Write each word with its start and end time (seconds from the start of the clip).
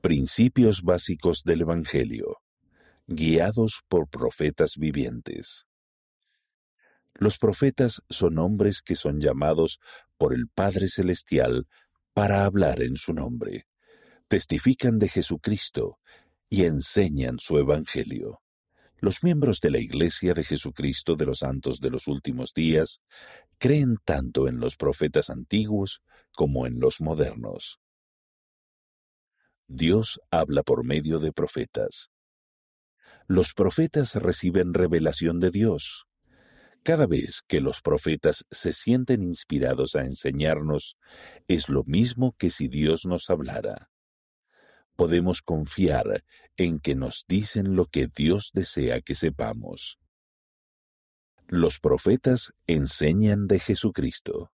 Principios 0.00 0.80
básicos 0.80 1.42
del 1.44 1.60
Evangelio, 1.60 2.38
guiados 3.06 3.82
por 3.86 4.08
profetas 4.08 4.76
vivientes. 4.78 5.66
Los 7.12 7.36
profetas 7.36 8.00
son 8.08 8.38
hombres 8.38 8.80
que 8.80 8.94
son 8.94 9.20
llamados 9.20 9.78
por 10.16 10.32
el 10.32 10.48
Padre 10.48 10.88
Celestial 10.88 11.66
para 12.14 12.46
hablar 12.46 12.80
en 12.80 12.96
su 12.96 13.12
nombre, 13.12 13.66
testifican 14.26 14.98
de 14.98 15.08
Jesucristo 15.08 15.98
y 16.48 16.64
enseñan 16.64 17.38
su 17.38 17.58
Evangelio. 17.58 18.40
Los 19.00 19.22
miembros 19.22 19.60
de 19.60 19.70
la 19.70 19.80
Iglesia 19.80 20.32
de 20.32 20.44
Jesucristo 20.44 21.14
de 21.14 21.26
los 21.26 21.40
Santos 21.40 21.78
de 21.78 21.90
los 21.90 22.08
Últimos 22.08 22.54
Días 22.54 23.02
creen 23.58 23.96
tanto 24.02 24.48
en 24.48 24.60
los 24.60 24.76
profetas 24.76 25.28
antiguos 25.28 26.00
como 26.32 26.66
en 26.66 26.80
los 26.80 27.02
modernos. 27.02 27.80
Dios 29.72 30.20
habla 30.30 30.62
por 30.62 30.84
medio 30.84 31.18
de 31.20 31.32
profetas. 31.32 32.10
Los 33.26 33.54
profetas 33.54 34.16
reciben 34.16 34.74
revelación 34.74 35.40
de 35.40 35.50
Dios. 35.50 36.04
Cada 36.82 37.06
vez 37.06 37.42
que 37.46 37.60
los 37.60 37.80
profetas 37.80 38.44
se 38.50 38.72
sienten 38.72 39.22
inspirados 39.22 39.94
a 39.94 40.00
enseñarnos, 40.00 40.96
es 41.46 41.68
lo 41.68 41.84
mismo 41.84 42.34
que 42.36 42.50
si 42.50 42.68
Dios 42.68 43.06
nos 43.06 43.30
hablara 43.30 43.90
podemos 45.00 45.40
confiar 45.40 46.26
en 46.58 46.78
que 46.78 46.94
nos 46.94 47.24
dicen 47.26 47.74
lo 47.74 47.86
que 47.86 48.06
Dios 48.06 48.50
desea 48.52 49.00
que 49.00 49.14
sepamos. 49.14 49.98
Los 51.48 51.78
profetas 51.78 52.52
enseñan 52.66 53.46
de 53.46 53.60
Jesucristo. 53.60 54.52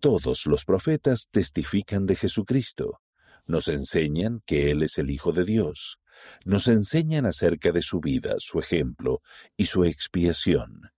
Todos 0.00 0.46
los 0.46 0.64
profetas 0.64 1.28
testifican 1.30 2.06
de 2.06 2.16
Jesucristo. 2.16 3.02
Nos 3.46 3.68
enseñan 3.68 4.40
que 4.46 4.70
Él 4.70 4.82
es 4.82 4.98
el 4.98 5.10
Hijo 5.10 5.32
de 5.32 5.44
Dios. 5.44 5.98
Nos 6.44 6.68
enseñan 6.68 7.26
acerca 7.26 7.72
de 7.72 7.82
su 7.82 8.00
vida, 8.00 8.36
su 8.38 8.58
ejemplo 8.58 9.20
y 9.56 9.66
su 9.66 9.84
expiación. 9.84 10.90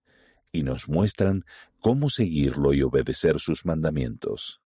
Y 0.53 0.62
nos 0.62 0.88
muestran 0.88 1.44
cómo 1.80 2.08
seguirlo 2.08 2.72
y 2.72 2.83
obedecer 2.83 3.41
sus 3.41 3.64
mandamientos. 3.64 4.61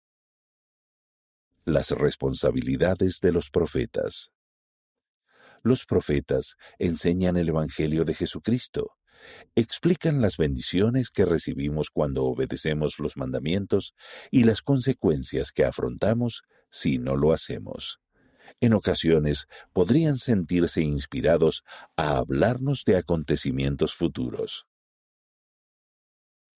Las 1.65 1.91
responsabilidades 1.91 3.19
de 3.21 3.31
los 3.31 3.49
profetas. 3.49 4.31
Los 5.63 5.85
profetas 5.85 6.55
enseñan 6.77 7.37
el 7.37 7.49
Evangelio 7.49 8.05
de 8.05 8.13
Jesucristo, 8.13 8.95
explican 9.55 10.21
las 10.21 10.37
bendiciones 10.37 11.09
que 11.09 11.25
recibimos 11.25 11.89
cuando 11.89 12.23
obedecemos 12.23 12.99
los 12.99 13.17
mandamientos 13.17 13.93
y 14.31 14.43
las 14.43 14.61
consecuencias 14.61 15.51
que 15.51 15.65
afrontamos 15.65 16.43
si 16.69 16.97
no 16.97 17.15
lo 17.15 17.33
hacemos. 17.33 17.99
En 18.61 18.73
ocasiones 18.73 19.47
podrían 19.73 20.17
sentirse 20.17 20.81
inspirados 20.81 21.63
a 21.95 22.17
hablarnos 22.17 22.83
de 22.85 22.97
acontecimientos 22.97 23.93
futuros. 23.93 24.65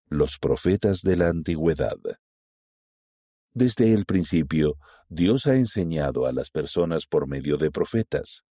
Los 0.08 0.38
profetas 0.38 1.02
de 1.02 1.16
la 1.16 1.28
antigüedad. 1.28 1.98
Desde 3.52 3.92
el 3.92 4.06
principio, 4.06 4.76
Dios 5.08 5.46
ha 5.46 5.54
enseñado 5.54 6.26
a 6.26 6.32
las 6.32 6.50
personas 6.50 7.06
por 7.06 7.26
medio 7.26 7.56
de 7.56 7.70
profetas. 7.70 8.44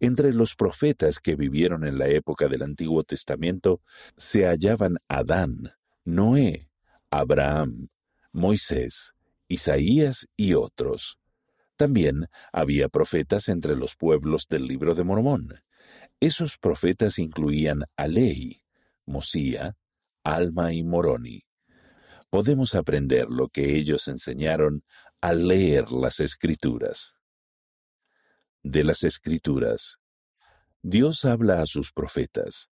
Entre 0.00 0.32
los 0.34 0.54
profetas 0.54 1.18
que 1.18 1.36
vivieron 1.36 1.86
en 1.86 1.98
la 1.98 2.08
época 2.08 2.48
del 2.48 2.62
Antiguo 2.62 3.04
Testamento 3.04 3.80
se 4.16 4.44
hallaban 4.44 4.98
Adán, 5.08 5.72
Noé, 6.04 6.68
Abraham, 7.10 7.88
Moisés, 8.32 9.14
Isaías 9.52 10.28
y 10.36 10.54
otros. 10.54 11.18
También 11.76 12.26
había 12.52 12.88
profetas 12.88 13.48
entre 13.48 13.76
los 13.76 13.96
pueblos 13.96 14.46
del 14.48 14.66
libro 14.66 14.94
de 14.94 15.04
Mormón. 15.04 15.60
Esos 16.20 16.58
profetas 16.58 17.18
incluían 17.18 17.84
a 17.96 18.06
Ley, 18.06 18.62
Mosía, 19.04 19.76
Alma 20.22 20.72
y 20.72 20.84
Moroni 20.84 21.42
podemos 22.32 22.74
aprender 22.74 23.28
lo 23.28 23.48
que 23.48 23.76
ellos 23.76 24.08
enseñaron 24.08 24.84
al 25.20 25.48
leer 25.48 25.92
las 25.92 26.18
escrituras. 26.18 27.14
De 28.62 28.84
las 28.84 29.02
escrituras. 29.04 29.98
Dios 30.80 31.26
habla 31.26 31.60
a 31.60 31.66
sus 31.66 31.92
profetas. 31.92 32.70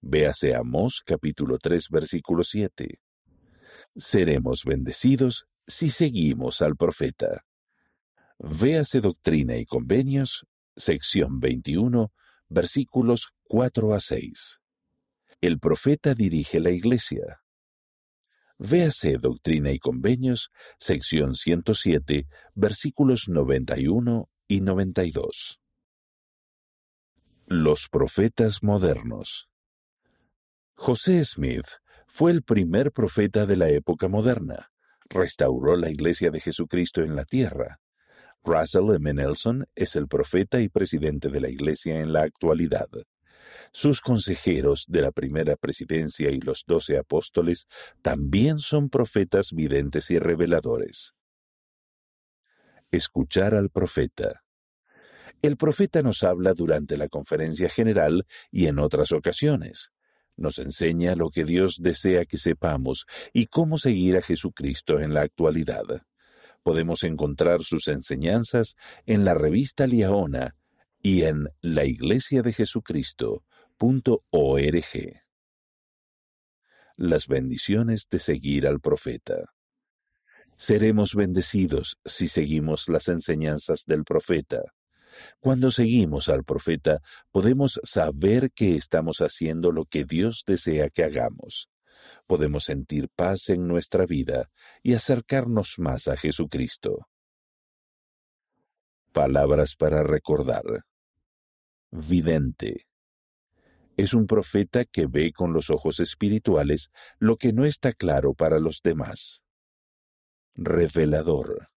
Véase 0.00 0.54
Amós 0.54 1.02
capítulo 1.04 1.58
3 1.58 1.90
versículo 1.90 2.42
7. 2.42 3.02
Seremos 3.96 4.62
bendecidos 4.64 5.46
si 5.66 5.90
seguimos 5.90 6.62
al 6.62 6.76
profeta. 6.76 7.44
Véase 8.38 9.00
Doctrina 9.00 9.56
y 9.56 9.64
Convenios, 9.64 10.46
sección 10.76 11.40
21, 11.40 12.12
versículos 12.48 13.28
4 13.44 13.94
a 13.94 14.00
6. 14.00 14.60
El 15.40 15.58
profeta 15.58 16.14
dirige 16.14 16.60
la 16.60 16.70
iglesia. 16.70 17.42
Véase 18.58 19.16
Doctrina 19.18 19.72
y 19.72 19.78
Convenios, 19.78 20.50
sección 20.78 21.34
107, 21.34 22.26
versículos 22.54 23.28
91 23.28 24.28
y 24.48 24.60
92. 24.60 25.60
Los 27.46 27.88
profetas 27.88 28.62
modernos. 28.62 29.48
José 30.74 31.22
Smith 31.24 31.66
fue 32.06 32.30
el 32.30 32.42
primer 32.42 32.92
profeta 32.92 33.46
de 33.46 33.56
la 33.56 33.68
época 33.68 34.08
moderna. 34.08 34.70
Restauró 35.08 35.76
la 35.76 35.90
Iglesia 35.90 36.30
de 36.30 36.40
Jesucristo 36.40 37.02
en 37.02 37.16
la 37.16 37.24
tierra. 37.24 37.80
Russell 38.44 38.94
M. 38.94 39.12
Nelson 39.14 39.66
es 39.74 39.94
el 39.96 40.08
profeta 40.08 40.60
y 40.60 40.68
presidente 40.68 41.28
de 41.28 41.40
la 41.40 41.48
Iglesia 41.48 42.00
en 42.00 42.12
la 42.12 42.22
actualidad. 42.22 42.88
Sus 43.72 44.00
consejeros 44.00 44.86
de 44.88 45.02
la 45.02 45.12
primera 45.12 45.56
presidencia 45.56 46.30
y 46.30 46.40
los 46.40 46.64
doce 46.66 46.98
apóstoles 46.98 47.66
también 48.00 48.58
son 48.58 48.88
profetas 48.88 49.52
videntes 49.52 50.10
y 50.10 50.18
reveladores. 50.18 51.14
Escuchar 52.90 53.54
al 53.54 53.70
profeta. 53.70 54.42
El 55.40 55.56
profeta 55.56 56.02
nos 56.02 56.22
habla 56.22 56.52
durante 56.54 56.96
la 56.96 57.08
conferencia 57.08 57.68
general 57.68 58.26
y 58.50 58.66
en 58.66 58.78
otras 58.78 59.12
ocasiones. 59.12 59.92
Nos 60.36 60.58
enseña 60.58 61.14
lo 61.14 61.30
que 61.30 61.44
Dios 61.44 61.78
desea 61.80 62.24
que 62.24 62.38
sepamos 62.38 63.06
y 63.32 63.46
cómo 63.46 63.78
seguir 63.78 64.16
a 64.16 64.22
Jesucristo 64.22 64.98
en 64.98 65.14
la 65.14 65.22
actualidad. 65.22 65.84
Podemos 66.62 67.02
encontrar 67.02 67.62
sus 67.62 67.88
enseñanzas 67.88 68.76
en 69.06 69.24
la 69.24 69.34
revista 69.34 69.86
Liaona 69.86 70.56
y 71.02 71.22
en 71.22 71.48
la 71.60 71.84
Iglesia 71.84 72.42
de 72.42 72.52
Jesucristo, 72.52 73.44
las 76.96 77.26
bendiciones 77.26 78.06
de 78.08 78.18
seguir 78.20 78.66
al 78.68 78.80
profeta. 78.80 79.52
Seremos 80.56 81.14
bendecidos 81.14 81.98
si 82.04 82.28
seguimos 82.28 82.88
las 82.88 83.08
enseñanzas 83.08 83.84
del 83.86 84.04
profeta. 84.04 84.62
Cuando 85.40 85.70
seguimos 85.70 86.28
al 86.28 86.44
profeta, 86.44 87.00
podemos 87.30 87.80
saber 87.82 88.50
que 88.52 88.76
estamos 88.76 89.18
haciendo 89.18 89.72
lo 89.72 89.84
que 89.84 90.04
Dios 90.04 90.44
desea 90.46 90.90
que 90.90 91.04
hagamos. 91.04 91.68
Podemos 92.26 92.64
sentir 92.64 93.08
paz 93.14 93.48
en 93.48 93.66
nuestra 93.66 94.06
vida 94.06 94.50
y 94.82 94.94
acercarnos 94.94 95.74
más 95.78 96.08
a 96.08 96.16
Jesucristo. 96.16 97.06
Palabras 99.12 99.74
para 99.76 100.02
recordar. 100.02 100.64
Vidente 101.90 102.86
es 103.96 104.14
un 104.14 104.26
profeta 104.26 104.84
que 104.84 105.06
ve 105.06 105.32
con 105.32 105.52
los 105.52 105.70
ojos 105.70 106.00
espirituales 106.00 106.90
lo 107.18 107.36
que 107.36 107.52
no 107.52 107.64
está 107.64 107.92
claro 107.92 108.34
para 108.34 108.58
los 108.58 108.80
demás. 108.82 109.42
Revelador. 110.54 111.71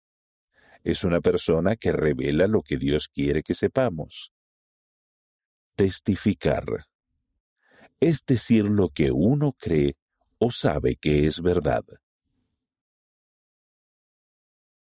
Es 0.85 1.03
una 1.03 1.19
persona 1.19 1.75
que 1.75 1.91
revela 1.91 2.45
lo 2.45 2.61
que 2.61 2.77
Dios 2.77 3.07
quiere 3.07 3.41
que 3.41 3.55
sepamos. 3.55 4.31
Testificar. 5.75 6.63
Es 7.99 8.23
decir 8.23 8.65
lo 8.65 8.89
que 8.89 9.09
uno 9.11 9.53
cree 9.53 9.95
o 10.37 10.51
sabe 10.51 10.95
que 10.95 11.25
es 11.25 11.41
verdad. 11.41 11.83